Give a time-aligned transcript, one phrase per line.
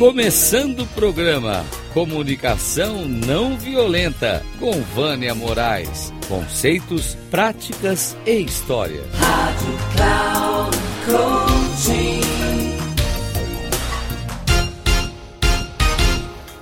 [0.00, 6.10] Começando o programa Comunicação Não Violenta com Vânia Moraes.
[6.26, 9.02] Conceitos, práticas e história.
[9.12, 12.20] Rádio Cloud Coaching.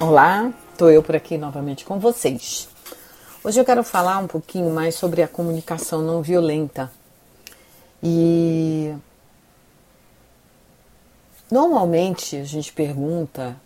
[0.00, 2.68] Olá, estou eu por aqui novamente com vocês.
[3.44, 6.90] Hoje eu quero falar um pouquinho mais sobre a comunicação não violenta.
[8.02, 8.92] E
[11.50, 13.56] normalmente a gente pergunta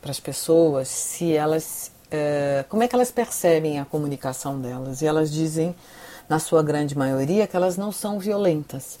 [0.00, 5.02] para as pessoas se elas, é, como é que elas percebem a comunicação delas.
[5.02, 5.74] E elas dizem,
[6.28, 8.98] na sua grande maioria, que elas não são violentas.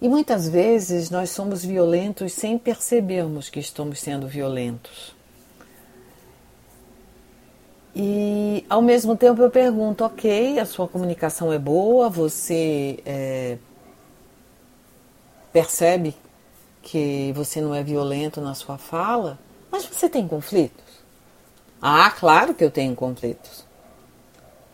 [0.00, 5.14] E muitas vezes nós somos violentos sem percebermos que estamos sendo violentos.
[7.94, 13.56] E ao mesmo tempo eu pergunto, ok, a sua comunicação é boa, você é,
[15.50, 16.14] percebe
[16.86, 19.36] que você não é violento na sua fala,
[19.72, 20.84] mas você tem conflitos?
[21.82, 23.66] Ah, claro que eu tenho conflitos.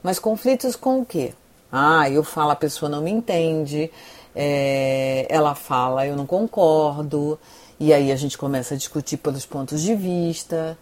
[0.02, 1.33] Mas conflitos com o quê?
[1.72, 3.90] Ah, eu falo, a pessoa não me entende,
[4.36, 7.40] é, ela fala, eu não concordo,
[7.80, 10.77] e aí a gente começa a discutir pelos pontos de vista.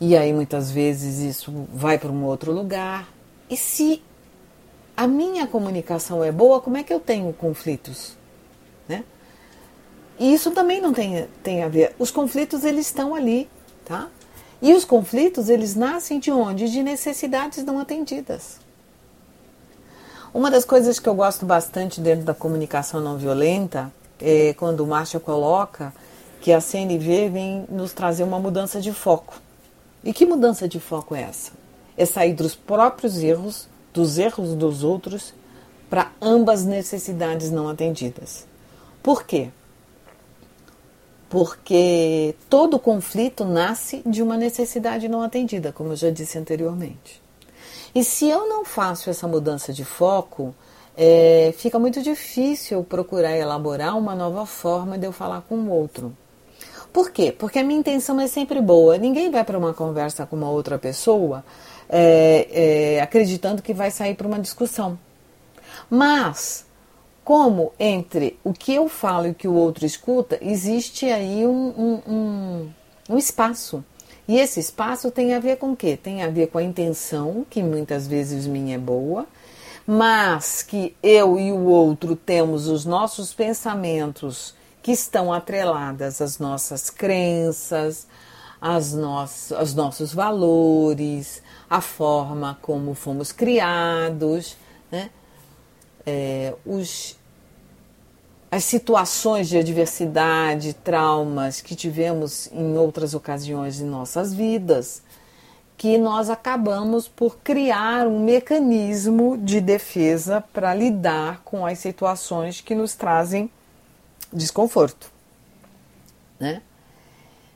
[0.00, 3.06] E aí muitas vezes isso vai para um outro lugar.
[3.50, 4.02] E se
[4.96, 8.16] a minha comunicação é boa, como é que eu tenho conflitos?
[8.88, 9.04] Né?
[10.20, 11.96] E isso também não tem, tem a ver.
[11.98, 13.48] Os conflitos eles estão ali,
[13.86, 14.06] tá?
[14.60, 16.68] E os conflitos eles nascem de onde?
[16.68, 18.58] De necessidades não atendidas.
[20.34, 24.86] Uma das coisas que eu gosto bastante dentro da comunicação não violenta é quando o
[24.86, 25.90] Marshall coloca
[26.42, 29.40] que a CNV vem nos trazer uma mudança de foco.
[30.04, 31.52] E que mudança de foco é essa?
[31.96, 35.32] É sair dos próprios erros, dos erros dos outros,
[35.88, 38.46] para ambas necessidades não atendidas.
[39.02, 39.50] Por quê?
[41.30, 47.22] Porque todo conflito nasce de uma necessidade não atendida, como eu já disse anteriormente.
[47.94, 50.54] E se eu não faço essa mudança de foco,
[50.96, 56.14] é, fica muito difícil procurar elaborar uma nova forma de eu falar com o outro.
[56.92, 57.32] Por quê?
[57.32, 58.98] Porque a minha intenção é sempre boa.
[58.98, 61.44] Ninguém vai para uma conversa com uma outra pessoa
[61.88, 64.98] é, é, acreditando que vai sair para uma discussão.
[65.88, 66.66] Mas,
[67.30, 71.68] como entre o que eu falo e o que o outro escuta, existe aí um,
[71.78, 72.70] um, um,
[73.08, 73.84] um espaço.
[74.26, 75.96] E esse espaço tem a ver com o quê?
[75.96, 79.28] Tem a ver com a intenção, que muitas vezes minha é boa,
[79.86, 84.52] mas que eu e o outro temos os nossos pensamentos
[84.82, 88.08] que estão atreladas às nossas crenças,
[88.60, 94.56] às nossas, aos nossos valores, à forma como fomos criados,
[94.90, 95.10] né?
[96.04, 97.19] É, os,
[98.50, 105.02] as situações de adversidade, traumas que tivemos em outras ocasiões em nossas vidas,
[105.78, 112.74] que nós acabamos por criar um mecanismo de defesa para lidar com as situações que
[112.74, 113.50] nos trazem
[114.32, 115.10] desconforto,
[116.38, 116.60] né?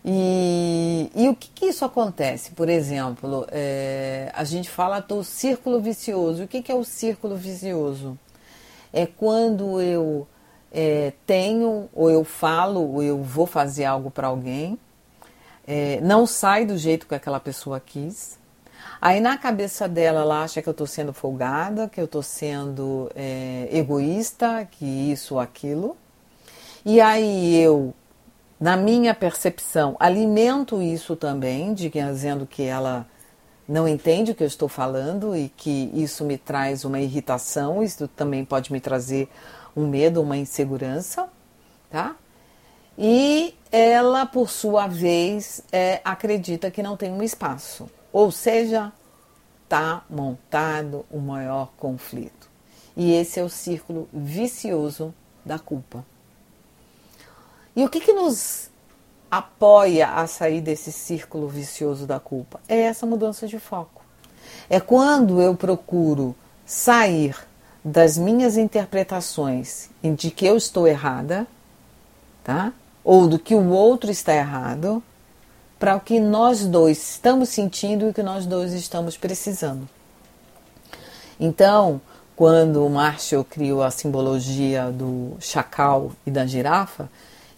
[0.06, 2.50] E, e o que, que, isso acontece?
[2.50, 6.44] Por exemplo, é, a gente fala do círculo vicioso.
[6.44, 8.19] O que, que é o círculo vicioso?
[8.93, 10.28] É quando eu
[10.74, 14.76] é, tenho, ou eu falo, ou eu vou fazer algo para alguém,
[15.66, 18.36] é, não sai do jeito que aquela pessoa quis.
[19.00, 23.08] Aí na cabeça dela ela acha que eu estou sendo folgada, que eu estou sendo
[23.14, 25.96] é, egoísta, que isso ou aquilo.
[26.84, 27.94] E aí eu,
[28.58, 33.06] na minha percepção, alimento isso também, dizendo que ela
[33.66, 38.06] não entende o que eu estou falando e que isso me traz uma irritação, isso
[38.08, 39.28] também pode me trazer
[39.76, 41.28] um medo, uma insegurança,
[41.90, 42.16] tá?
[42.96, 48.92] E ela, por sua vez, é, acredita que não tem um espaço, ou seja,
[49.64, 52.48] está montado o maior conflito.
[52.96, 55.12] E esse é o círculo vicioso
[55.44, 56.04] da culpa.
[57.75, 58.70] E o que, que nos
[59.28, 62.60] apoia a sair desse círculo vicioso da culpa?
[62.69, 64.04] É essa mudança de foco.
[64.70, 67.37] É quando eu procuro sair
[67.84, 71.46] das minhas interpretações de que eu estou errada,
[72.42, 72.72] tá?
[73.04, 75.02] Ou do que o outro está errado,
[75.78, 79.86] para o que nós dois estamos sentindo e o que nós dois estamos precisando.
[81.38, 82.00] Então,
[82.34, 87.10] quando o Marshall criou a simbologia do chacal e da girafa,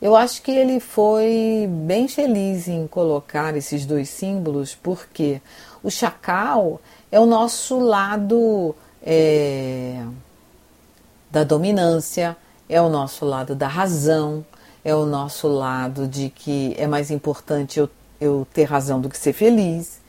[0.03, 5.41] eu acho que ele foi bem feliz em colocar esses dois símbolos, porque
[5.83, 6.81] o chacal
[7.13, 8.75] é o nosso lado
[9.07, 10.05] é,
[11.31, 12.37] da dominância,
[12.69, 14.45] é o nosso lado da razão,
[14.85, 17.89] é o nosso lado de que é mais importante eu
[18.21, 20.01] eu ter razão do que ser feliz.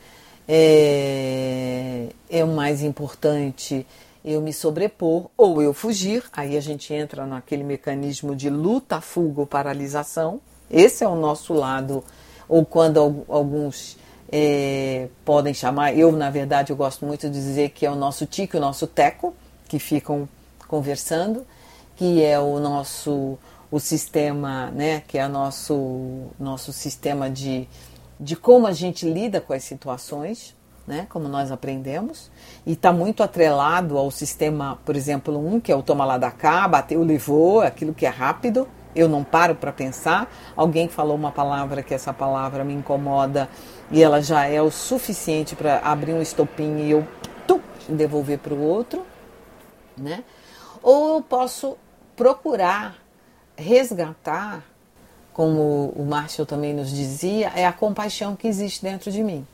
[0.47, 3.85] É, é o mais importante
[4.23, 6.23] eu me sobrepor ou eu fugir.
[6.33, 10.39] Aí a gente entra naquele mecanismo de luta, fuga ou paralisação.
[10.69, 12.03] Esse é o nosso lado,
[12.47, 13.97] ou quando alguns
[14.31, 18.25] é, podem chamar, eu na verdade eu gosto muito de dizer que é o nosso
[18.25, 19.33] tico, o nosso teco,
[19.67, 20.27] que ficam
[20.67, 21.45] conversando,
[21.95, 23.37] que é o nosso
[23.69, 27.67] o sistema, né, que é o nosso nosso sistema de,
[28.19, 32.31] de como a gente lida com as situações, né, como nós aprendemos,
[32.65, 36.31] e está muito atrelado ao sistema, por exemplo, um, que é o toma lá da
[36.31, 40.31] cá, bateu, levou, aquilo que é rápido, eu não paro para pensar.
[40.55, 43.49] Alguém falou uma palavra que essa palavra me incomoda
[43.91, 47.07] e ela já é o suficiente para abrir um estopim e eu
[47.45, 49.05] tum, devolver para o outro,
[49.97, 50.23] né?
[50.81, 51.77] Ou eu posso
[52.15, 52.95] procurar
[53.57, 54.63] resgatar,
[55.33, 59.45] como o Marshall também nos dizia, é a compaixão que existe dentro de mim.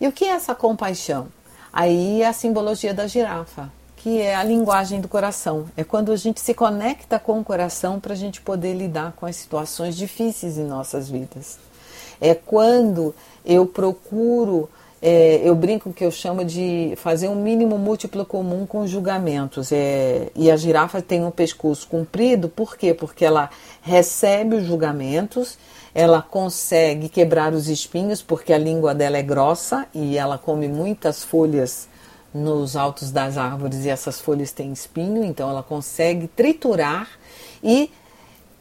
[0.00, 1.28] E o que é essa compaixão?
[1.72, 3.72] Aí é a simbologia da girafa,
[4.02, 5.66] que é a linguagem do coração.
[5.76, 9.26] É quando a gente se conecta com o coração para a gente poder lidar com
[9.26, 11.56] as situações difíceis em nossas vidas.
[12.20, 13.14] É quando
[13.44, 14.68] eu procuro,
[15.00, 19.70] é, eu brinco que eu chamo de fazer um mínimo múltiplo comum com julgamentos.
[19.70, 22.92] É, e a girafa tem um pescoço comprido, por quê?
[22.92, 23.50] Porque ela
[23.82, 25.56] recebe os julgamentos
[25.94, 31.22] ela consegue quebrar os espinhos porque a língua dela é grossa e ela come muitas
[31.22, 31.86] folhas
[32.34, 37.08] nos altos das árvores e essas folhas têm espinho, então ela consegue triturar
[37.62, 37.90] e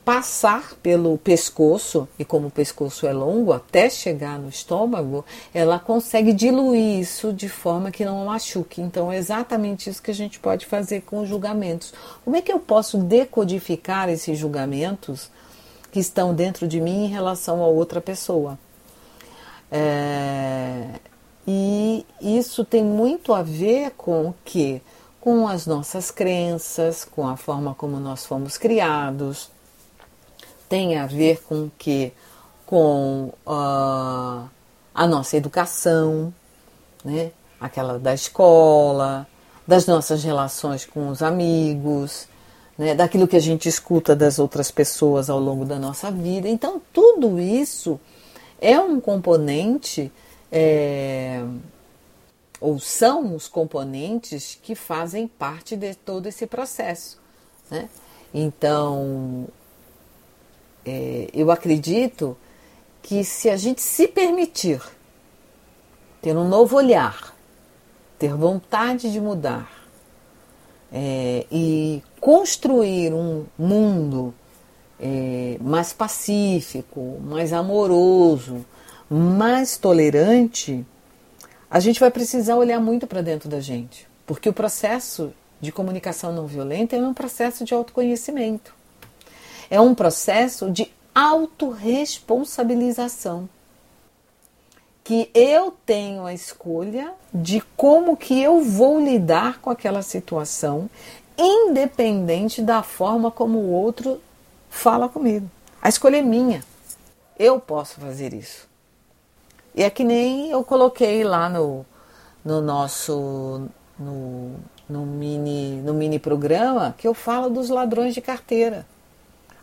[0.04, 5.24] passar pelo pescoço, e como o pescoço é longo, até chegar no estômago,
[5.54, 8.82] ela consegue diluir isso de forma que não machuque.
[8.82, 11.94] Então é exatamente isso que a gente pode fazer com os julgamentos.
[12.26, 15.30] Como é que eu posso decodificar esses julgamentos
[15.92, 18.58] que estão dentro de mim em relação a outra pessoa.
[19.70, 20.88] É,
[21.48, 24.82] e isso tem muito a ver com que
[25.20, 29.50] com as nossas crenças, com a forma como nós fomos criados,
[30.68, 32.12] tem a ver com que
[32.66, 34.50] com uh,
[34.94, 36.34] a nossa educação,
[37.04, 37.32] né?
[37.60, 39.28] aquela da escola,
[39.68, 42.28] das nossas relações com os amigos,
[42.78, 46.50] né, daquilo que a gente escuta das outras pessoas ao longo da nossa vida.
[46.50, 48.00] Então, tudo isso
[48.60, 50.12] é um componente,
[50.51, 51.44] é,
[52.59, 57.19] ou são os componentes que fazem parte de todo esse processo.
[57.69, 57.89] Né?
[58.33, 59.48] Então,
[60.86, 62.38] é, eu acredito
[63.01, 64.81] que se a gente se permitir
[66.21, 67.36] ter um novo olhar,
[68.19, 69.81] ter vontade de mudar,
[70.92, 74.33] é, e construir um mundo
[75.00, 78.65] é, mais pacífico, mais amoroso,
[79.13, 80.86] mais tolerante,
[81.69, 86.31] a gente vai precisar olhar muito para dentro da gente, porque o processo de comunicação
[86.31, 88.74] não violenta é um processo de autoconhecimento,
[89.69, 93.50] é um processo de autorresponsabilização
[95.04, 100.90] que eu tenho a escolha de como que eu vou lidar com aquela situação,
[101.38, 104.22] independente da forma como o outro
[104.70, 105.51] fala comigo.
[105.82, 106.63] A escolha é minha.
[107.38, 108.71] Eu posso fazer isso.
[109.74, 111.86] E é que nem eu coloquei lá no,
[112.44, 114.56] no nosso no,
[114.90, 118.86] no, mini, no mini programa que eu falo dos ladrões de carteira.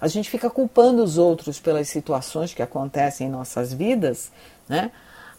[0.00, 4.30] A gente fica culpando os outros pelas situações que acontecem em nossas vidas,
[4.68, 4.92] né?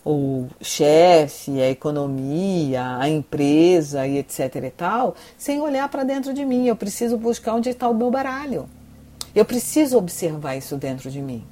[0.06, 6.46] o chefe, a economia, a empresa e etc e tal, sem olhar para dentro de
[6.46, 6.68] mim.
[6.68, 8.70] Eu preciso buscar onde está o meu baralho.
[9.36, 11.46] Eu preciso observar isso dentro de mim.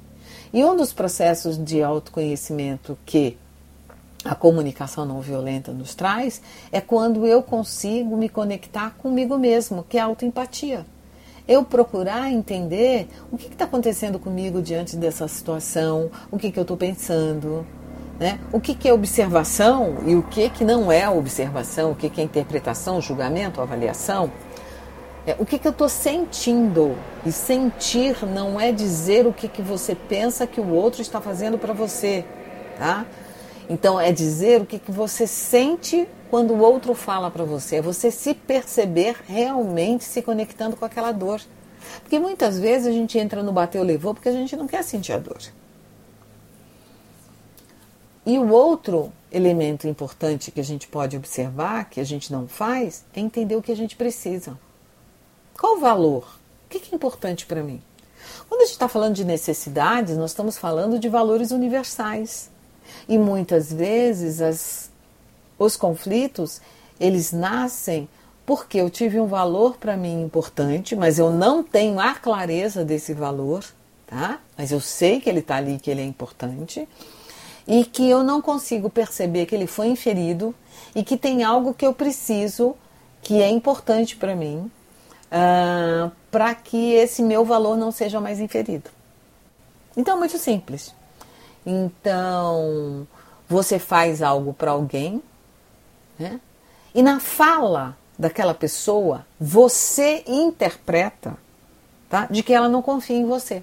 [0.52, 3.36] E um dos processos de autoconhecimento que
[4.24, 9.96] a comunicação não violenta nos traz é quando eu consigo me conectar comigo mesmo, que
[9.96, 10.84] é a autoempatia.
[11.46, 16.62] Eu procurar entender o que está acontecendo comigo diante dessa situação, o que, que eu
[16.62, 17.64] estou pensando,
[18.18, 18.38] né?
[18.52, 22.20] O que, que é observação e o que, que não é observação, o que, que
[22.20, 24.30] é interpretação, julgamento, avaliação.
[25.28, 26.96] É, o que, que eu estou sentindo?
[27.26, 31.58] E sentir não é dizer o que, que você pensa que o outro está fazendo
[31.58, 32.24] para você.
[32.78, 33.04] Tá?
[33.68, 37.76] Então, é dizer o que, que você sente quando o outro fala para você.
[37.76, 41.42] É você se perceber realmente se conectando com aquela dor.
[42.00, 45.12] Porque muitas vezes a gente entra no bateu levou porque a gente não quer sentir
[45.12, 45.42] a dor.
[48.24, 53.04] E o outro elemento importante que a gente pode observar, que a gente não faz,
[53.14, 54.56] é entender o que a gente precisa.
[55.58, 56.24] Qual o valor?
[56.66, 57.82] O que é importante para mim?
[58.48, 62.48] Quando a gente está falando de necessidades, nós estamos falando de valores universais.
[63.08, 64.88] E muitas vezes as,
[65.58, 66.60] os conflitos
[67.00, 68.08] eles nascem
[68.46, 73.12] porque eu tive um valor para mim importante, mas eu não tenho a clareza desse
[73.12, 73.64] valor,
[74.06, 74.40] tá?
[74.56, 76.88] Mas eu sei que ele está ali, que ele é importante,
[77.66, 80.54] e que eu não consigo perceber que ele foi inferido
[80.94, 82.76] e que tem algo que eu preciso,
[83.20, 84.70] que é importante para mim,
[85.30, 88.90] uh, ah, para que esse meu valor não seja mais inferido.
[89.96, 90.94] Então é muito simples.
[91.64, 93.06] Então
[93.48, 95.22] você faz algo para alguém,
[96.18, 96.40] né?
[96.94, 101.36] E na fala daquela pessoa, você interpreta
[102.08, 102.26] tá?
[102.30, 103.62] de que ela não confia em você.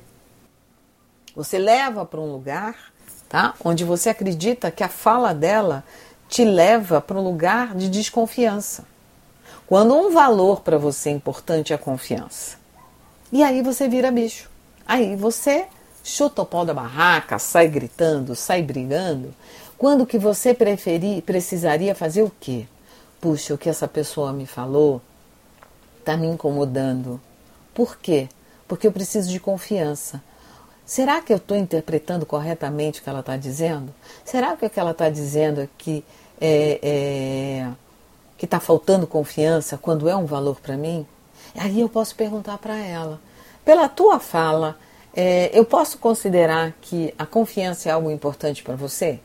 [1.36, 2.94] Você leva para um lugar
[3.28, 3.54] tá?
[3.64, 5.84] onde você acredita que a fala dela
[6.30, 8.86] te leva para um lugar de desconfiança.
[9.68, 12.58] Quando um valor para você importante é a confiança.
[13.32, 14.50] E aí você vira bicho.
[14.86, 15.66] Aí você
[16.04, 19.34] chuta o pau da barraca, sai gritando, sai brigando,
[19.78, 22.68] quando que você preferir, precisaria fazer o quê?
[23.26, 25.02] puxa, o que essa pessoa me falou
[25.98, 27.20] está me incomodando.
[27.74, 28.30] Por quê?
[28.68, 30.22] Porque eu preciso de confiança.
[30.86, 33.92] Será que eu estou interpretando corretamente o que ela está dizendo?
[34.24, 36.06] Será que o que ela está dizendo é que
[36.40, 37.72] é, é
[38.38, 41.06] que está faltando confiança quando é um valor para mim?
[41.56, 43.20] Aí eu posso perguntar para ela:
[43.64, 44.78] pela tua fala,
[45.16, 49.20] é, eu posso considerar que a confiança é algo importante para você?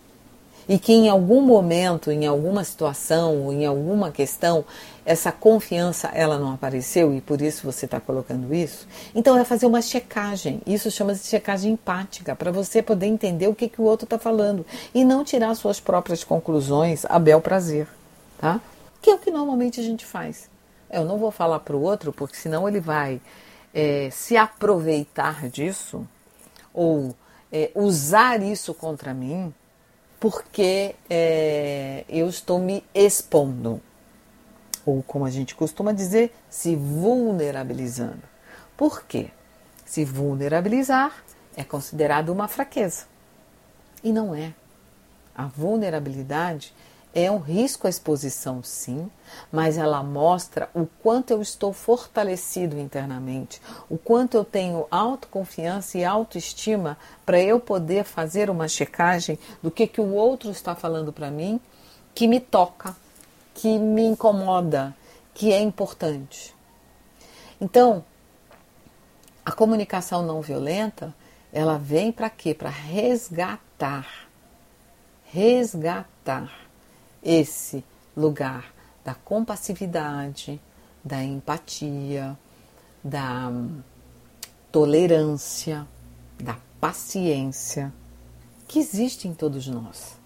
[0.71, 4.65] e que em algum momento, em alguma situação, em alguma questão,
[5.05, 9.67] essa confiança ela não apareceu e por isso você está colocando isso, então é fazer
[9.67, 10.61] uma checagem.
[10.65, 14.65] Isso chama-se checagem empática, para você poder entender o que, que o outro está falando
[14.95, 17.89] e não tirar suas próprias conclusões a bel prazer,
[18.39, 18.61] tá?
[19.01, 20.51] Que é o que normalmente a gente faz.
[20.91, 23.21] Eu não vou falar para o outro, porque senão ele vai
[23.73, 26.07] é, se aproveitar disso
[26.75, 27.15] ou
[27.53, 29.55] é, usar isso contra mim
[30.21, 33.81] porque é, eu estou me expondo,
[34.85, 38.23] ou como a gente costuma dizer, se vulnerabilizando.
[38.77, 39.31] Por quê?
[39.87, 41.25] Se vulnerabilizar
[41.57, 43.07] é considerado uma fraqueza.
[44.05, 44.53] E não é.
[45.35, 46.75] A vulnerabilidade
[47.15, 49.11] é um risco à exposição, sim,
[49.51, 56.05] mas ela mostra o quanto eu estou fortalecido internamente, o quanto eu tenho autoconfiança e
[56.05, 61.31] autoestima para eu poder fazer uma checagem do que, que o outro está falando para
[61.31, 61.61] mim
[62.15, 62.97] que me toca,
[63.55, 64.95] que me incomoda,
[65.35, 66.55] que é importante.
[67.61, 68.05] Então,
[69.45, 71.15] a comunicação não violenta,
[71.53, 72.55] ela vem para quê?
[72.55, 74.29] Para resgatar.
[75.25, 76.70] Resgatar
[77.23, 77.85] esse
[78.17, 78.73] lugar
[79.05, 80.61] da compassividade,
[81.03, 82.39] da empatia,
[83.03, 83.51] da
[84.71, 85.87] tolerância,
[86.39, 87.93] da paciência
[88.69, 90.19] que existe em todos nós.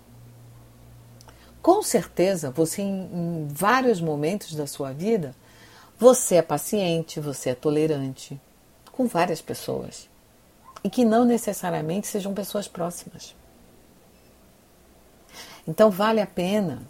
[1.63, 5.35] Com certeza, você em, em vários momentos da sua vida,
[5.99, 8.39] você é paciente, você é tolerante
[8.93, 10.09] com várias pessoas
[10.83, 13.35] e que não necessariamente sejam pessoas próximas.
[15.67, 16.83] Então vale a pena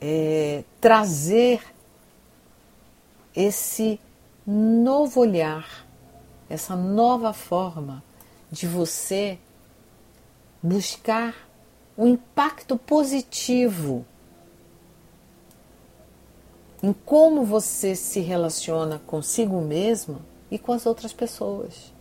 [0.00, 1.62] é, trazer
[3.34, 3.98] esse
[4.46, 5.86] novo olhar,
[6.50, 8.02] essa nova forma
[8.50, 9.38] de você
[10.62, 11.34] buscar
[11.96, 14.04] um impacto positivo
[16.82, 20.20] em como você se relaciona consigo mesmo
[20.50, 21.92] e com as outras pessoas.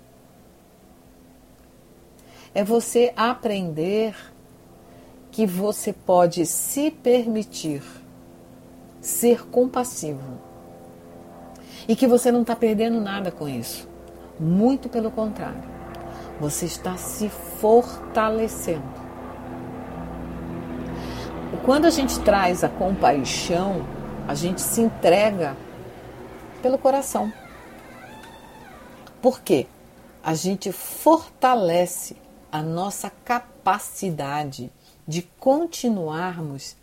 [2.54, 4.16] É você aprender
[5.32, 7.82] que você pode se permitir
[9.00, 10.40] ser compassivo
[11.88, 13.90] e que você não está perdendo nada com isso.
[14.40, 15.64] Muito pelo contrário,
[16.40, 19.02] você está se fortalecendo.
[21.64, 23.86] Quando a gente traz a compaixão,
[24.28, 25.56] a gente se entrega
[26.62, 27.32] pelo coração.
[29.22, 29.68] Por quê?
[30.24, 32.18] A gente fortalece
[32.52, 34.72] a nossa capacidade
[35.08, 36.76] de continuarmos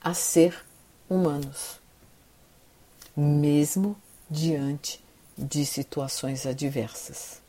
[0.00, 0.64] a ser
[1.08, 1.80] humanos,
[3.16, 3.96] mesmo
[4.30, 5.02] diante
[5.36, 7.42] de situações adversas.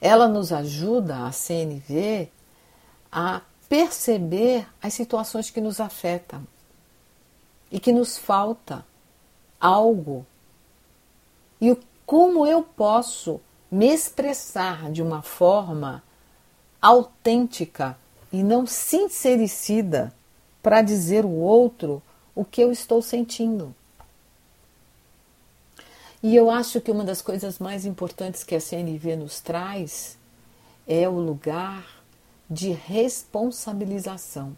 [0.00, 2.28] Ela nos ajuda, a CNV,
[3.10, 6.46] a perceber as situações que nos afetam
[7.70, 8.84] e que nos falta
[9.60, 10.26] algo.
[11.60, 16.02] E como eu posso me expressar de uma forma
[16.80, 17.96] autêntica
[18.32, 20.12] e não sincericida
[20.62, 22.02] para dizer o outro
[22.34, 23.74] o que eu estou sentindo.
[26.22, 30.18] E eu acho que uma das coisas mais importantes que a CNV nos traz
[30.86, 31.86] é o lugar
[32.48, 34.56] de responsabilização.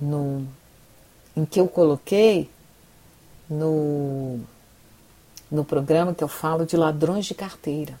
[0.00, 0.46] No,
[1.36, 2.48] em que eu coloquei
[3.48, 4.40] no,
[5.50, 7.98] no programa que eu falo de ladrões de carteira.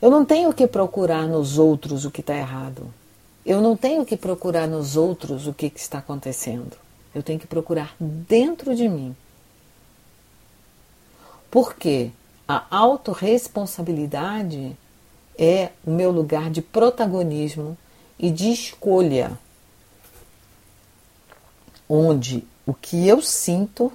[0.00, 2.92] Eu não tenho que procurar nos outros o que está errado.
[3.44, 6.76] Eu não tenho que procurar nos outros o que, que está acontecendo.
[7.14, 9.14] Eu tenho que procurar dentro de mim.
[11.50, 12.10] Porque
[12.48, 14.76] a autorresponsabilidade
[15.38, 17.76] é o meu lugar de protagonismo
[18.18, 19.38] e de escolha,
[21.88, 23.92] onde o que eu sinto,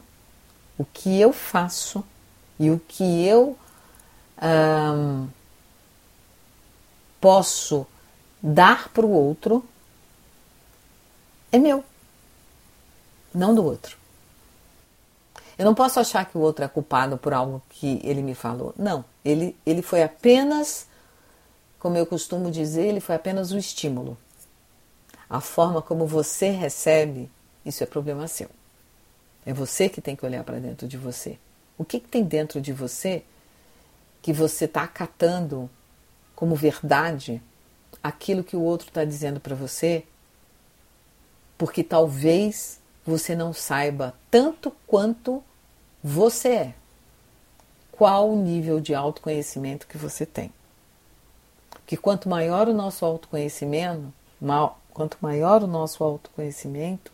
[0.77, 2.03] o que eu faço
[2.59, 3.57] e o que eu
[7.25, 7.88] posso
[8.39, 9.65] dar para o outro
[11.51, 11.84] é meu,
[13.34, 13.98] não do outro.
[15.58, 18.75] Eu não posso achar que o outro é culpado por algo que ele me falou.
[18.77, 20.86] Não, ele, ele foi apenas
[21.79, 24.15] como eu costumo dizer, ele foi apenas um estímulo.
[25.27, 27.32] A forma como você recebe,
[27.65, 28.51] isso é problema seu.
[29.44, 31.39] É você que tem que olhar para dentro de você.
[31.75, 33.24] O que, que tem dentro de você
[34.22, 35.67] que você está acatando
[36.36, 37.42] como verdade
[38.04, 40.04] aquilo que o outro está dizendo para você,
[41.58, 45.44] porque talvez você não saiba tanto quanto
[46.04, 46.75] você é.
[47.92, 50.51] Qual o nível de autoconhecimento que você tem?
[51.86, 54.12] que quanto maior o nosso autoconhecimento,
[54.42, 57.12] mal, quanto maior o nosso autoconhecimento,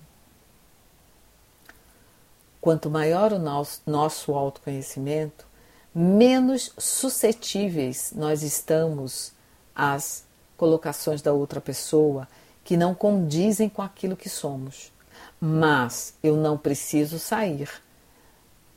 [2.62, 5.46] quanto maior o nosso, nosso autoconhecimento,
[5.93, 9.33] menos suscetíveis nós estamos
[9.75, 10.24] às
[10.57, 12.27] colocações da outra pessoa
[12.63, 14.91] que não condizem com aquilo que somos.
[15.39, 17.69] Mas eu não preciso sair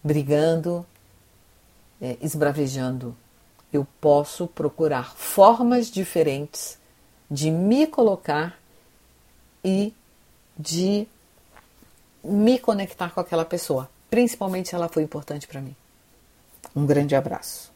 [0.02, 0.84] brigando,
[2.00, 3.14] é, esbravejando
[3.76, 6.78] eu posso procurar formas diferentes
[7.30, 8.58] de me colocar
[9.64, 9.92] e
[10.56, 11.08] de
[12.22, 15.74] me conectar com aquela pessoa, principalmente se ela foi importante para mim.
[16.74, 17.72] Um grande abraço.